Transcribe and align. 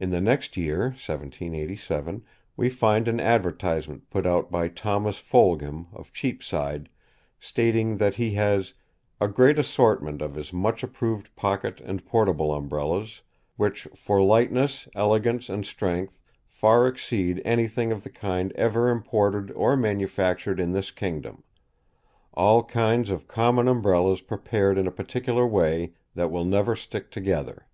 In 0.00 0.10
the 0.10 0.20
next 0.20 0.56
year 0.56 0.86
(1787) 0.88 2.24
we 2.56 2.68
find 2.68 3.06
an 3.06 3.20
advertisement 3.20 4.10
put 4.10 4.26
out 4.26 4.50
by 4.50 4.66
Thomas 4.66 5.20
Folgham, 5.20 5.86
of 5.92 6.12
Cheapside, 6.12 6.88
stating 7.38 7.98
that 7.98 8.16
he 8.16 8.32
has 8.32 8.74
"a 9.20 9.28
great 9.28 9.56
assortment 9.56 10.20
of 10.20 10.34
his 10.34 10.52
much 10.52 10.82
approved 10.82 11.32
pocket 11.36 11.80
and 11.84 12.04
portable 12.04 12.52
umbrellas, 12.52 13.22
which 13.56 13.82
for 13.94 14.20
lightness, 14.20 14.88
elegance, 14.96 15.48
and 15.48 15.64
strength, 15.64 16.18
far 16.48 16.88
exceed 16.88 17.40
anything 17.44 17.92
of 17.92 18.02
the 18.02 18.10
kind 18.10 18.50
ever 18.54 18.88
imported 18.88 19.52
or 19.52 19.76
manufactured 19.76 20.58
in 20.58 20.72
this 20.72 20.90
kingdom. 20.90 21.44
All 22.34 22.64
kinds 22.64 23.10
of 23.10 23.28
common 23.28 23.68
umbrellas 23.68 24.22
prepared 24.22 24.76
in 24.76 24.88
a 24.88 24.90
particular 24.90 25.46
way, 25.46 25.92
that 26.16 26.32
will 26.32 26.44
never 26.44 26.74
stick 26.74 27.12
together." 27.12 27.66